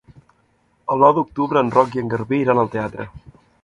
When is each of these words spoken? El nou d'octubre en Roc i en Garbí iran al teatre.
El 0.95 1.03
nou 1.03 1.13
d'octubre 1.19 1.63
en 1.67 1.71
Roc 1.79 2.01
i 2.01 2.05
en 2.05 2.13
Garbí 2.17 2.43
iran 2.47 2.67
al 2.67 2.77
teatre. 2.79 3.13